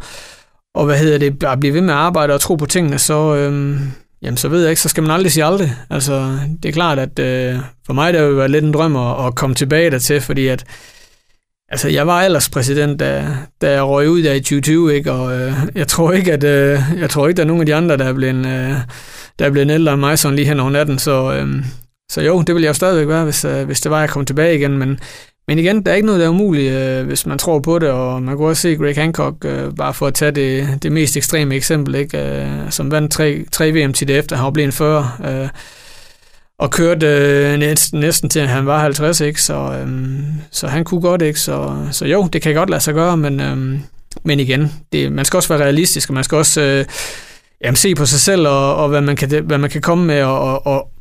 og 0.76 0.86
hvad 0.86 0.98
hedder 0.98 1.18
det, 1.18 1.40
bare 1.40 1.58
blive 1.58 1.74
ved 1.74 1.82
med 1.82 1.94
at 1.94 2.00
arbejde 2.00 2.34
og 2.34 2.42
tro 2.42 2.56
på 2.56 2.66
tingene, 2.66 3.00
så, 3.00 3.36
øh, 3.36 3.80
jamen, 4.22 4.38
så 4.38 4.50
ved 4.50 4.62
jeg 4.62 4.70
ikke, 4.70 4.82
så 4.82 4.90
skal 4.90 5.04
man 5.04 5.12
aldrig 5.12 5.32
sige 5.32 5.46
aldrig. 5.46 5.76
Altså, 5.90 6.40
det 6.64 6.70
er 6.70 6.74
klart, 6.74 7.00
at 7.00 7.20
øh, 7.20 7.60
for 7.86 7.94
mig 7.94 8.14
der 8.14 8.28
vil 8.28 8.38
være 8.38 8.48
lidt 8.48 8.66
en 8.66 8.74
drøm 8.74 8.96
at, 8.96 9.26
at 9.26 9.36
komme 9.36 9.56
tilbage 9.56 9.92
dertil, 9.92 10.22
fordi 10.22 10.48
at 10.48 10.66
Altså, 11.70 11.90
jeg 11.90 12.08
var 12.08 12.22
alderspræsident, 12.22 13.00
da, 13.00 13.28
da 13.62 13.72
jeg 13.72 13.84
røg 13.84 14.10
ud 14.10 14.24
der 14.24 14.34
i 14.34 14.40
2020, 14.40 14.96
ikke? 14.96 15.12
og 15.12 15.40
øh, 15.40 15.54
jeg 15.76 15.88
tror 15.88 16.12
ikke, 16.12 16.34
at 16.34 16.44
øh, 16.44 16.80
jeg 16.98 17.10
tror 17.10 17.28
ikke, 17.28 17.38
der 17.38 17.44
er 17.44 17.48
nogen 17.48 17.62
af 17.62 17.66
de 17.66 17.76
andre, 17.76 17.98
der 17.98 18.06
er 18.06 18.14
blevet, 18.14 18.46
øh, 18.46 18.76
der 19.40 19.46
er 19.46 19.50
blevet 19.50 19.72
ældre 19.72 19.94
end 19.94 20.00
mig 20.00 20.20
sådan 20.20 20.36
lige 20.36 20.48
hen 20.48 20.60
over 20.60 20.70
natten, 20.70 21.00
så, 21.00 21.34
øh, 21.34 21.66
så 22.12 22.22
jo, 22.22 22.42
det 22.42 22.56
vil 22.56 22.62
jeg 22.62 22.70
jo 22.70 22.74
stadigvæk 22.74 23.08
være, 23.08 23.24
hvis, 23.24 23.46
øh, 23.46 23.66
hvis 23.66 23.82
det 23.82 23.92
var, 23.92 23.98
at 23.98 24.02
jeg 24.02 24.10
kom 24.10 24.26
tilbage 24.26 24.56
igen, 24.56 24.78
men, 24.78 25.00
men 25.48 25.60
igen, 25.60 25.86
der 25.86 25.92
er 25.92 25.96
ikke 25.96 26.06
noget, 26.06 26.20
der 26.20 26.26
er 26.26 26.30
umuligt, 26.30 26.74
øh, 26.74 27.06
hvis 27.06 27.26
man 27.26 27.38
tror 27.38 27.60
på 27.60 27.80
det, 27.80 27.90
og 27.90 28.24
man 28.24 28.38
kunne 28.38 28.48
også 28.48 28.62
se 28.62 28.76
Greg 28.76 28.96
Hancock, 28.96 29.46
øh, 29.46 29.76
bare 29.76 29.94
for 29.94 30.08
at 30.08 30.14
tage 30.14 30.32
det, 30.32 30.84
det 30.84 30.92
mest 30.92 31.18
ekstreme 31.18 31.56
eksempel, 31.56 31.96
ikke? 31.96 32.18
Øh, 32.18 32.72
som 32.72 32.92
vandt 32.92 33.12
tre, 33.12 33.46
tre 33.52 33.72
VM 33.72 33.94
til 33.94 34.08
det 34.08 34.18
efter, 34.18 34.36
han 34.36 34.46
var 34.46 34.52
blevet 34.52 34.74
40, 34.74 35.12
øh, 35.26 35.50
og 36.60 36.72
kørte 36.72 37.08
øh, 37.08 37.60
næsten, 37.60 38.00
næsten 38.00 38.30
til, 38.30 38.40
at 38.40 38.48
han 38.48 38.66
var 38.66 38.80
50, 38.80 39.22
ikke? 39.22 39.42
Så, 39.42 39.54
øh, 39.54 40.20
så 40.52 40.68
han 40.68 40.84
kunne 40.84 41.02
godt, 41.02 41.22
ikke? 41.22 41.40
Så, 41.40 41.76
så 41.92 42.06
jo, 42.06 42.28
det 42.34 42.42
kan 42.42 42.56
godt 42.56 42.70
lade 42.70 42.82
sig 42.82 42.94
gøre, 42.94 43.18
men, 43.18 43.40
øh, 43.40 43.80
men 44.24 44.40
igen, 44.40 44.74
det, 44.92 45.12
man 45.12 45.26
skal 45.26 45.38
også 45.38 45.50
være 45.50 45.64
realistisk, 45.64 46.10
og 46.10 46.14
man 46.14 46.24
skal 46.24 46.38
også 46.38 46.62
øh, 46.62 46.86
jamen, 47.64 47.76
se 47.76 47.96
på 47.96 48.06
sig 48.06 48.20
selv, 48.20 48.48
og, 48.48 48.76
og 48.76 48.90
hvad, 48.90 49.02
man 49.02 49.16
kan, 49.16 49.44
hvad 49.44 49.58
man 49.58 49.70
kan 49.70 49.82
komme 49.82 50.06
med, 50.06 50.24
og, 50.24 50.40
og, 50.40 50.68
og 50.68 50.92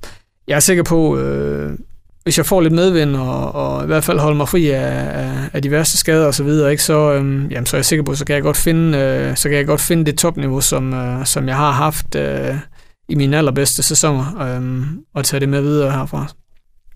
jeg 0.49 0.57
er 0.57 0.61
sikker 0.61 0.83
på, 0.83 1.19
øh, 1.19 1.79
hvis 2.27 2.39
jeg 2.39 2.47
får 2.47 2.61
lidt 2.61 2.75
medvind, 2.75 3.17
og, 3.17 3.55
og 3.55 3.85
i 3.85 3.87
hvert 3.87 4.05
fald 4.05 4.19
holder 4.19 4.37
mig 4.37 4.49
fri 4.49 4.71
af, 4.71 5.21
af, 5.21 5.33
af 5.53 5.63
de 5.63 5.71
værste 5.71 5.99
skader 5.99 6.27
og 6.27 6.35
så 6.35 6.43
videre, 6.43 6.71
ikke, 6.71 6.83
så, 6.83 7.13
øhm, 7.13 7.47
jamen, 7.47 7.67
så 7.67 7.77
er 7.77 7.79
jeg 7.79 7.85
sikker 7.85 8.03
på, 8.03 8.15
så 8.15 8.25
kan 8.25 8.35
jeg 8.35 8.43
godt 8.43 8.57
finde, 8.57 8.99
øh, 8.99 9.37
så 9.37 9.49
kan 9.49 9.59
jeg 9.59 9.67
godt 9.67 9.81
finde 9.81 10.05
det 10.05 10.19
topniveau, 10.19 10.61
som, 10.61 10.95
øh, 10.95 11.27
som 11.27 11.49
jeg 11.49 11.57
har 11.57 11.71
haft 11.71 12.15
øh, 12.15 12.55
i 13.09 13.15
mine 13.15 13.39
allerbedste 13.39 13.83
sæsoner, 13.83 14.41
øhm, 14.41 14.85
og 15.15 15.25
tage 15.25 15.41
det 15.41 15.49
med 15.49 15.61
videre 15.61 15.91
herfra. 15.91 16.27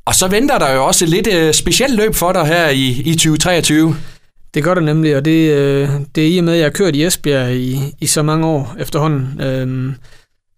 Og 0.05 0.15
så 0.15 0.29
venter 0.29 0.59
der 0.59 0.73
jo 0.73 0.85
også 0.85 1.05
et 1.05 1.09
lidt 1.09 1.29
øh, 1.35 1.55
specielt 1.55 1.94
løb 1.94 2.15
for 2.15 2.32
dig 2.32 2.47
her 2.47 2.69
i, 2.69 3.03
i 3.05 3.12
2023. 3.12 3.97
Det 4.55 4.65
gør 4.65 4.75
det 4.75 4.82
nemlig, 4.82 5.17
og 5.17 5.25
det, 5.25 5.50
øh, 5.50 5.88
det 6.15 6.25
er 6.25 6.29
i 6.29 6.38
og 6.38 6.44
med, 6.44 6.53
at 6.53 6.59
jeg 6.59 6.67
har 6.67 6.71
kørt 6.71 6.97
i 6.97 7.05
Esbjerg 7.05 7.53
i, 7.53 7.94
i 8.00 8.06
så 8.06 8.23
mange 8.23 8.47
år 8.47 8.77
efterhånden. 8.79 9.41
Øhm, 9.41 9.94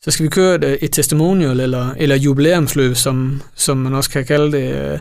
så 0.04 0.10
skal 0.10 0.24
vi 0.24 0.30
køre 0.30 0.54
et, 0.54 0.64
øh, 0.64 0.72
et 0.72 0.92
testimonial 0.92 1.60
eller, 1.60 1.94
eller 1.96 2.16
jubilæumsløb, 2.16 2.96
som, 2.96 3.42
som 3.54 3.76
man 3.76 3.94
også 3.94 4.10
kan 4.10 4.24
kalde 4.24 4.52
det. 4.52 4.74
Øh, 4.74 4.98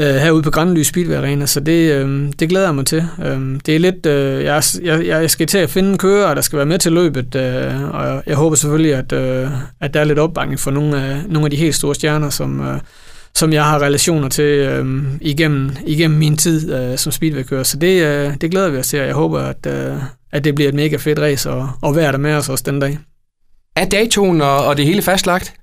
øh 0.00 0.14
herude 0.14 0.42
på 0.42 0.50
Grønly 0.50 0.82
Speedway 0.82 1.16
Arena, 1.16 1.46
så 1.46 1.60
det, 1.60 1.92
øh, 1.92 2.32
det 2.38 2.48
glæder 2.48 2.66
jeg 2.66 2.74
mig 2.74 2.86
til. 2.86 3.04
Øh, 3.24 3.60
det 3.66 3.76
er 3.76 3.78
lidt, 3.78 4.06
øh, 4.06 4.44
jeg, 4.44 4.62
jeg, 4.82 5.06
jeg 5.06 5.30
skal 5.30 5.46
til 5.46 5.58
at 5.58 5.70
finde 5.70 5.98
kører, 5.98 6.34
der 6.34 6.40
skal 6.40 6.56
være 6.56 6.66
med 6.66 6.78
til 6.78 6.92
løbet, 6.92 7.34
øh, 7.34 7.94
og 7.94 8.06
jeg, 8.06 8.22
jeg 8.26 8.36
håber 8.36 8.56
selvfølgelig, 8.56 8.94
at, 8.94 9.12
øh, 9.12 9.50
at 9.80 9.94
der 9.94 10.00
er 10.00 10.04
lidt 10.04 10.18
opbakning 10.18 10.60
for 10.60 10.70
nogle 10.70 11.02
af, 11.02 11.22
nogle 11.28 11.46
af 11.46 11.50
de 11.50 11.56
helt 11.56 11.74
store 11.74 11.94
stjerner, 11.94 12.30
som, 12.30 12.60
øh, 12.60 12.80
som 13.34 13.52
jeg 13.52 13.64
har 13.64 13.82
relationer 13.82 14.28
til 14.28 14.44
øh, 14.44 15.04
igennem, 15.20 15.70
igennem 15.86 16.18
min 16.18 16.36
tid 16.36 16.74
øh, 16.74 16.98
som 16.98 17.12
speedwaykører. 17.12 17.62
Så 17.62 17.76
det, 17.76 18.02
øh, 18.02 18.34
det 18.40 18.50
glæder 18.50 18.70
vi 18.70 18.78
os 18.78 18.88
til, 18.88 19.00
og 19.00 19.06
jeg 19.06 19.14
håber, 19.14 19.40
at, 19.40 19.66
øh, 19.66 19.96
at 20.32 20.44
det 20.44 20.54
bliver 20.54 20.68
et 20.68 20.74
mega 20.74 20.96
fedt 20.96 21.18
race, 21.18 21.50
og, 21.50 21.68
og 21.82 21.96
vær 21.96 22.10
der 22.10 22.18
med 22.18 22.34
os 22.34 22.48
også 22.48 22.64
den 22.66 22.80
dag. 22.80 22.98
Er 23.76 23.84
datoen 23.84 24.40
og, 24.40 24.64
og 24.64 24.76
det 24.76 24.86
hele 24.86 25.02
fastlagt? 25.02 25.54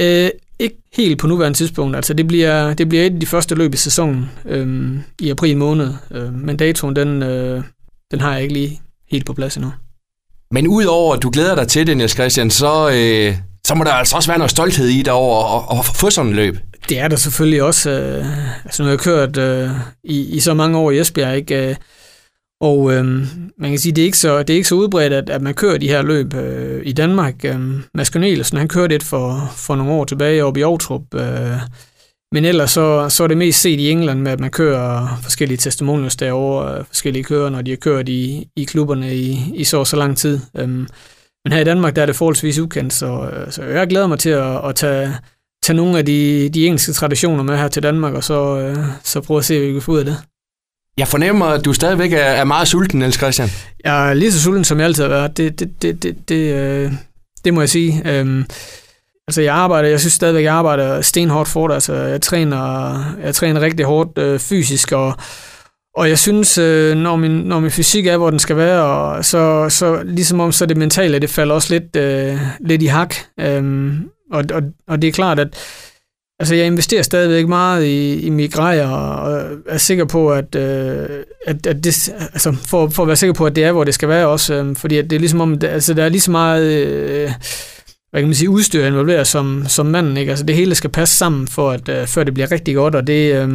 Øh, 0.00 0.30
ikke 0.58 0.76
helt 0.96 1.18
på 1.18 1.26
nuværende 1.26 1.58
tidspunkt. 1.58 1.96
Altså 1.96 2.14
det 2.14 2.28
bliver, 2.28 2.74
det 2.74 2.88
bliver 2.88 3.04
et 3.04 3.14
af 3.14 3.20
de 3.20 3.26
første 3.26 3.54
løb 3.54 3.74
i 3.74 3.76
sæsonen 3.76 4.30
øhm, 4.46 5.02
i 5.20 5.30
april 5.30 5.56
måned. 5.56 5.94
Øh, 6.10 6.34
men 6.34 6.56
datoen, 6.56 6.96
den, 6.96 7.22
øh, 7.22 7.62
den 8.10 8.20
har 8.20 8.32
jeg 8.32 8.42
ikke 8.42 8.54
lige 8.54 8.80
helt 9.10 9.26
på 9.26 9.32
plads 9.32 9.56
endnu. 9.56 9.72
Men 10.50 10.68
udover 10.68 11.14
at 11.14 11.22
du 11.22 11.30
glæder 11.30 11.54
dig 11.54 11.68
til 11.68 11.86
det, 11.86 11.96
Niels 11.96 12.12
Christian, 12.12 12.50
så, 12.50 12.90
øh, 12.90 13.36
så 13.66 13.74
må 13.74 13.84
der 13.84 13.92
altså 13.92 14.16
også 14.16 14.30
være 14.30 14.38
noget 14.38 14.50
stolthed 14.50 14.86
i 14.86 15.02
dig 15.02 15.12
over 15.12 15.70
at, 15.70 15.78
at 15.78 15.84
få 15.96 16.10
sådan 16.10 16.30
en 16.30 16.36
løb. 16.36 16.56
Det 16.88 16.98
er 16.98 17.08
der 17.08 17.16
selvfølgelig 17.16 17.62
også. 17.62 17.90
Øh, 17.90 18.26
altså 18.64 18.82
nu 18.82 18.86
har 18.86 18.92
jeg 18.92 19.00
kørt 19.00 19.36
øh, 19.36 19.70
i, 20.04 20.36
i 20.36 20.40
så 20.40 20.54
mange 20.54 20.78
år 20.78 20.90
i 20.90 21.00
Esbjerg, 21.00 21.36
ikke? 21.36 21.68
Øh, 21.68 21.76
og 22.62 22.92
øhm, 22.94 23.26
man 23.58 23.70
kan 23.70 23.78
sige, 23.78 23.92
det 23.92 24.02
er 24.02 24.06
ikke 24.06 24.18
så, 24.18 24.38
det 24.42 24.50
er 24.50 24.56
ikke 24.56 24.68
så 24.68 24.74
udbredt, 24.74 25.12
at, 25.12 25.30
at 25.30 25.42
man 25.42 25.54
kører 25.54 25.78
de 25.78 25.88
her 25.88 26.02
løb 26.02 26.34
øh, 26.34 26.82
i 26.84 26.92
Danmark. 26.92 27.44
Øhm, 27.44 27.82
Mads 27.94 28.08
Corneliusen, 28.08 28.58
han 28.58 28.68
kørte 28.68 28.94
et 28.94 29.02
for, 29.02 29.52
for 29.56 29.76
nogle 29.76 29.92
år 29.92 30.04
tilbage 30.04 30.44
oppe 30.44 30.60
i 30.60 30.62
Aarhus. 30.62 30.90
Øh, 31.14 31.60
men 32.32 32.44
ellers 32.44 32.70
så, 32.70 33.08
så 33.08 33.24
er 33.24 33.28
det 33.28 33.36
mest 33.36 33.60
set 33.60 33.80
i 33.80 33.90
England 33.90 34.20
med, 34.20 34.32
at 34.32 34.40
man 34.40 34.50
kører 34.50 35.18
forskellige 35.22 35.58
testimonials 35.58 36.16
derovre, 36.16 36.78
øh, 36.78 36.84
forskellige 36.84 37.24
kører, 37.24 37.50
når 37.50 37.62
de 37.62 37.70
har 37.70 37.76
kørt 37.76 38.08
i, 38.08 38.48
i 38.56 38.64
klubberne 38.64 39.16
i, 39.16 39.52
i 39.54 39.64
så 39.64 39.84
så 39.84 39.96
lang 39.96 40.16
tid. 40.16 40.40
Øhm, 40.56 40.86
men 41.44 41.52
her 41.52 41.60
i 41.60 41.64
Danmark, 41.64 41.96
der 41.96 42.02
er 42.02 42.06
det 42.06 42.16
forholdsvis 42.16 42.58
ukendt, 42.58 42.92
så, 42.92 43.30
øh, 43.32 43.52
så 43.52 43.62
jeg 43.62 43.86
glæder 43.86 44.06
mig 44.06 44.18
til 44.18 44.30
at, 44.30 44.68
at 44.68 44.74
tage, 44.74 45.12
tage 45.62 45.76
nogle 45.76 45.98
af 45.98 46.06
de, 46.06 46.48
de 46.48 46.66
engelske 46.66 46.92
traditioner 46.92 47.42
med 47.42 47.56
her 47.56 47.68
til 47.68 47.82
Danmark, 47.82 48.14
og 48.14 48.24
så, 48.24 48.58
øh, 48.58 48.76
så 49.04 49.20
prøve 49.20 49.38
at 49.38 49.44
se, 49.44 49.58
hvad 49.58 49.66
vi 49.66 49.72
kan 49.72 49.82
få 49.82 49.92
ud 49.92 49.98
af 49.98 50.04
det. 50.04 50.16
Jeg 50.98 51.08
fornemmer, 51.08 51.46
at 51.46 51.64
du 51.64 51.72
stadigvæk 51.72 52.12
er, 52.12 52.18
er 52.18 52.44
meget 52.44 52.68
sulten, 52.68 52.98
Niels 52.98 53.16
Christian. 53.16 53.48
Jeg 53.84 54.10
er 54.10 54.14
lige 54.14 54.32
så 54.32 54.40
sulten, 54.40 54.64
som 54.64 54.78
jeg 54.78 54.86
altid 54.86 55.02
har 55.02 55.10
været. 55.10 55.36
Det, 55.36 55.60
det, 55.60 55.82
det, 55.82 56.02
det, 56.02 56.28
det, 56.28 56.54
øh, 56.54 56.92
det 57.44 57.54
må 57.54 57.60
jeg 57.60 57.68
sige. 57.68 58.02
Øhm, 58.04 58.44
altså, 59.28 59.42
jeg 59.42 59.54
arbejder, 59.54 59.88
jeg 59.88 60.00
synes 60.00 60.12
stadigvæk, 60.12 60.44
jeg 60.44 60.54
arbejder 60.54 61.00
stenhårdt 61.00 61.48
for 61.48 61.68
det. 61.68 61.74
Altså, 61.74 61.94
jeg 61.94 62.22
træner, 62.22 62.94
jeg 63.22 63.34
træner 63.34 63.60
rigtig 63.60 63.86
hårdt 63.86 64.18
øh, 64.18 64.38
fysisk, 64.38 64.92
og, 64.92 65.14
og 65.96 66.08
jeg 66.08 66.18
synes, 66.18 66.58
øh, 66.58 66.96
når, 66.96 67.16
min, 67.16 67.30
når 67.30 67.60
min 67.60 67.70
fysik 67.70 68.06
er, 68.06 68.16
hvor 68.16 68.30
den 68.30 68.38
skal 68.38 68.56
være, 68.56 68.82
og 68.82 69.24
så, 69.24 69.68
så 69.68 70.02
ligesom 70.04 70.40
om, 70.40 70.52
så 70.52 70.66
det 70.66 70.76
mentale, 70.76 71.18
det 71.18 71.30
falder 71.30 71.54
også 71.54 71.74
lidt, 71.74 71.96
øh, 71.96 72.40
lidt 72.60 72.82
i 72.82 72.86
hak. 72.86 73.14
Øhm, 73.40 74.08
og, 74.32 74.44
og, 74.54 74.62
og 74.88 75.02
det 75.02 75.08
er 75.08 75.12
klart, 75.12 75.38
at 75.38 75.48
Altså, 76.42 76.54
jeg 76.54 76.66
investerer 76.66 77.02
stadigvæk 77.02 77.48
meget 77.48 77.84
i, 77.84 78.20
i 78.20 78.30
mit 78.30 78.52
grejer, 78.52 78.88
og 78.88 79.50
er 79.68 79.78
sikker 79.78 80.04
på, 80.04 80.32
at, 80.32 80.54
øh, 80.54 81.08
at, 81.46 81.66
at 81.66 81.84
det, 81.84 82.08
altså, 82.32 82.56
for, 82.66 82.88
for 82.88 83.02
at 83.02 83.06
være 83.06 83.16
sikker 83.16 83.34
på, 83.34 83.46
at 83.46 83.56
det 83.56 83.64
er, 83.64 83.72
hvor 83.72 83.84
det 83.84 83.94
skal 83.94 84.08
være 84.08 84.28
også, 84.28 84.54
øh, 84.54 84.76
fordi 84.76 84.96
at 84.96 85.10
det 85.10 85.16
er 85.16 85.20
ligesom 85.20 85.40
om, 85.40 85.58
altså, 85.62 85.94
der 85.94 86.04
er 86.04 86.08
lige 86.08 86.20
så 86.20 86.30
meget, 86.30 86.62
øh, 86.62 87.30
hvad 88.10 88.20
kan 88.20 88.28
man 88.28 88.34
sige, 88.34 88.50
udstyr 88.50 88.86
involveret 88.86 89.26
som, 89.26 89.64
som 89.68 89.86
manden, 89.86 90.16
ikke? 90.16 90.30
Altså, 90.30 90.44
det 90.44 90.56
hele 90.56 90.74
skal 90.74 90.90
passe 90.90 91.16
sammen, 91.16 91.48
for 91.48 91.70
at, 91.70 91.88
øh, 91.88 92.06
før 92.06 92.24
det 92.24 92.34
bliver 92.34 92.52
rigtig 92.52 92.74
godt, 92.74 92.94
og 92.94 93.06
det, 93.06 93.34
øh, 93.34 93.48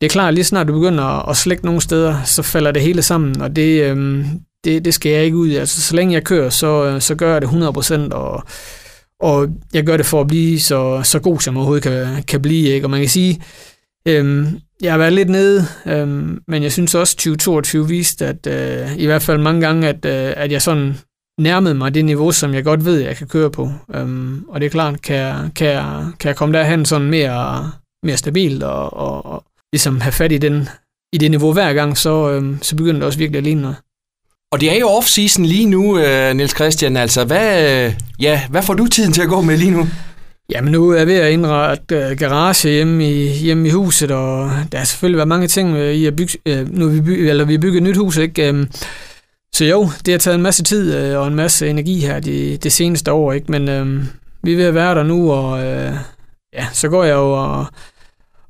det 0.00 0.06
er 0.06 0.08
klart, 0.08 0.34
lige 0.34 0.44
snart 0.44 0.68
du 0.68 0.72
begynder 0.72 1.04
at, 1.04 1.30
at 1.30 1.36
slække 1.36 1.64
nogle 1.64 1.80
steder, 1.80 2.22
så 2.24 2.42
falder 2.42 2.70
det 2.70 2.82
hele 2.82 3.02
sammen, 3.02 3.40
og 3.40 3.56
det, 3.56 3.82
øh, 3.82 4.24
det, 4.64 4.84
det 4.84 4.94
skal 4.94 5.12
jeg 5.12 5.24
ikke 5.24 5.36
ud 5.36 5.48
i. 5.48 5.56
Altså, 5.56 5.82
så 5.82 5.96
længe 5.96 6.14
jeg 6.14 6.24
kører, 6.24 6.50
så, 6.50 6.84
øh, 6.84 7.00
så 7.00 7.14
gør 7.14 7.32
jeg 7.32 7.42
det 7.42 7.48
100%, 7.48 8.12
og 8.12 8.44
og 9.20 9.48
jeg 9.74 9.84
gør 9.84 9.96
det 9.96 10.06
for 10.06 10.20
at 10.20 10.26
blive 10.26 10.60
så, 10.60 11.02
så 11.04 11.18
god, 11.18 11.40
som 11.40 11.54
jeg 11.54 11.58
overhovedet 11.58 11.82
kan, 11.82 12.22
kan 12.22 12.42
blive. 12.42 12.68
Ikke? 12.68 12.86
Og 12.86 12.90
man 12.90 13.00
kan 13.00 13.08
sige, 13.08 13.42
øhm, 14.08 14.46
jeg 14.82 14.92
har 14.92 14.98
været 14.98 15.12
lidt 15.12 15.28
nede, 15.28 15.66
øhm, 15.86 16.42
men 16.48 16.62
jeg 16.62 16.72
synes 16.72 16.94
også, 16.94 17.16
2022 17.16 17.88
viste, 17.88 18.26
at 18.26 18.46
øh, 18.46 18.96
i 18.96 19.06
hvert 19.06 19.22
fald 19.22 19.38
mange 19.38 19.60
gange, 19.60 19.88
at, 19.88 20.04
øh, 20.04 20.32
at 20.36 20.52
jeg 20.52 20.62
sådan 20.62 20.94
nærmede 21.40 21.74
mig 21.74 21.94
det 21.94 22.04
niveau, 22.04 22.32
som 22.32 22.54
jeg 22.54 22.64
godt 22.64 22.84
ved, 22.84 23.00
jeg 23.00 23.16
kan 23.16 23.26
køre 23.26 23.50
på. 23.50 23.70
Øhm, 23.94 24.44
og 24.48 24.60
det 24.60 24.66
er 24.66 24.70
klart, 24.70 25.02
kan 25.02 25.16
jeg, 25.16 25.50
kan 25.56 25.66
jeg, 25.66 26.06
kan 26.20 26.28
jeg 26.28 26.36
komme 26.36 26.58
derhen 26.58 26.84
sådan 26.84 27.10
mere, 27.10 27.70
mere 28.02 28.16
stabilt 28.16 28.62
og, 28.62 28.96
og, 28.96 29.26
og 29.26 29.44
ligesom 29.72 30.00
have 30.00 30.12
fat 30.12 30.32
i, 30.32 30.38
den, 30.38 30.68
i 31.12 31.18
det 31.18 31.30
niveau 31.30 31.52
hver 31.52 31.72
gang, 31.72 31.98
så, 31.98 32.30
øhm, 32.30 32.58
så 32.62 32.76
begynder 32.76 32.94
det 32.94 33.06
også 33.06 33.18
virkelig 33.18 33.38
at 33.38 33.44
ligne 33.44 33.62
noget. 33.62 33.76
Og 34.52 34.60
det 34.60 34.72
er 34.72 34.78
jo 34.78 34.88
off-season 34.88 35.42
lige 35.46 35.66
nu, 35.66 35.98
øh, 35.98 36.34
Niels 36.34 36.54
Christian. 36.54 36.96
Altså, 36.96 37.24
hvad, 37.24 37.70
øh, 37.86 37.94
ja, 38.20 38.42
hvad 38.50 38.62
får 38.62 38.74
du 38.74 38.86
tiden 38.86 39.12
til 39.12 39.22
at 39.22 39.28
gå 39.28 39.40
med 39.40 39.56
lige 39.56 39.70
nu? 39.70 39.86
Jamen, 40.50 40.72
nu 40.72 40.90
er 40.90 40.96
jeg 40.96 41.06
ved 41.06 41.16
at 41.16 41.32
indrette 41.32 41.96
øh, 41.96 42.18
garage 42.18 42.68
hjemme 42.68 43.10
i, 43.10 43.28
hjemme 43.28 43.68
i 43.68 43.70
huset, 43.70 44.10
og 44.10 44.50
der 44.72 44.78
har 44.78 44.84
selvfølgelig 44.84 45.16
været 45.16 45.28
mange 45.28 45.48
ting 45.48 45.74
uh, 45.74 45.80
i 45.80 46.06
at 46.06 46.16
bygge, 46.16 46.38
uh, 46.50 46.78
nu 46.78 46.88
vi, 46.88 47.00
byg, 47.00 47.30
eller 47.30 47.44
vi 47.44 47.58
bygger 47.58 47.80
et 47.80 47.82
nyt 47.82 47.96
hus, 47.96 48.16
ikke? 48.16 48.48
Øhm, 48.48 48.68
så 49.54 49.64
jo, 49.64 49.88
det 50.06 50.14
har 50.14 50.18
taget 50.18 50.34
en 50.34 50.42
masse 50.42 50.62
tid 50.62 50.94
øh, 50.94 51.18
og 51.18 51.26
en 51.26 51.34
masse 51.34 51.68
energi 51.68 52.00
her 52.00 52.20
de, 52.20 52.56
det 52.56 52.72
seneste 52.72 53.12
år, 53.12 53.32
ikke? 53.32 53.50
Men 53.50 53.68
um, 53.68 54.08
vi 54.42 54.52
er 54.52 54.56
ved 54.56 54.64
at 54.64 54.74
være 54.74 54.94
der 54.94 55.02
nu, 55.02 55.32
og 55.32 55.64
øh, 55.64 55.92
ja, 56.52 56.66
så 56.72 56.88
går 56.88 57.04
jeg 57.04 57.14
jo 57.14 57.32
og, 57.32 57.66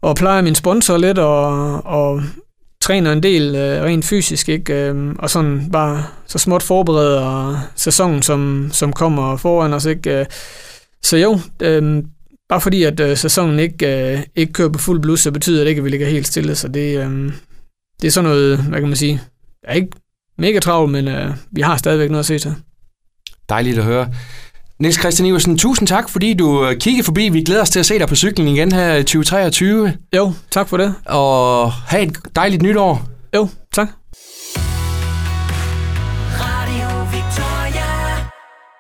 og 0.03 0.17
plejer 0.17 0.43
min 0.43 0.55
sponsor 0.55 0.97
lidt, 0.97 1.19
og, 1.19 1.87
og 1.87 2.23
træner 2.89 3.13
en 3.13 3.23
del 3.23 3.55
øh, 3.55 3.83
rent 3.83 4.05
fysisk, 4.05 4.49
ikke? 4.49 4.75
Øh, 4.75 5.15
og 5.19 5.31
sådan 5.31 5.71
bare 5.73 6.05
så 6.27 6.39
småt 6.39 6.63
forbereder 6.63 7.59
sæsonen, 7.77 8.23
som, 8.23 8.71
som 8.73 8.93
kommer 8.93 9.37
foran 9.37 9.73
os. 9.73 9.85
Ikke? 9.85 10.21
Øh, 10.21 10.27
så 11.03 11.17
jo, 11.17 11.41
øh, 11.63 12.03
bare 12.49 12.61
fordi 12.61 12.83
at 12.83 13.01
øh, 13.01 13.17
sæsonen 13.17 13.59
ikke, 13.59 14.13
øh, 14.13 14.23
ikke 14.37 14.53
kører 14.53 14.69
på 14.69 14.79
fuld 14.79 15.01
blus, 15.01 15.21
så 15.21 15.31
betyder 15.31 15.61
det 15.61 15.69
ikke, 15.69 15.79
at 15.79 15.85
vi 15.85 15.91
ligger 15.91 16.07
helt 16.07 16.27
stille. 16.27 16.55
Så 16.55 16.69
det, 16.69 16.99
øh, 16.99 17.33
det 18.01 18.07
er 18.07 18.11
sådan 18.11 18.31
noget, 18.31 18.59
hvad 18.59 18.81
kan 18.81 18.89
man 18.89 18.97
sige, 18.97 19.21
jeg 19.63 19.71
er 19.71 19.75
ikke 19.75 19.91
mega 20.39 20.59
travlt, 20.59 20.93
men 20.93 21.09
øh, 21.09 21.35
vi 21.51 21.61
har 21.61 21.77
stadigvæk 21.77 22.11
noget 22.11 22.23
at 22.23 22.27
se 22.27 22.39
til. 22.39 22.55
Dejligt 23.49 23.79
at 23.79 23.85
høre. 23.85 24.13
Niels 24.81 25.01
Christian 25.01 25.27
Iversen, 25.27 25.59
tusind 25.59 25.89
tak, 25.89 26.09
fordi 26.09 26.35
du 26.35 26.67
øh, 26.67 26.77
kiggede 26.77 27.05
forbi. 27.05 27.29
Vi 27.29 27.43
glæder 27.43 27.63
os 27.63 27.71
til 27.71 27.79
at 27.79 27.87
se 27.87 27.99
dig 27.99 28.09
på 28.09 28.15
cyklen 28.15 28.49
igen 28.49 28.73
her 28.73 28.95
i 28.95 29.03
2023. 29.03 29.95
Jo, 30.17 30.33
tak 30.51 30.69
for 30.69 30.77
det. 30.77 30.95
Og 31.05 31.73
have 31.73 32.03
et 32.03 32.17
dejligt 32.37 32.63
nytår. 32.63 33.03
Jo, 33.35 33.49
tak. 33.73 33.89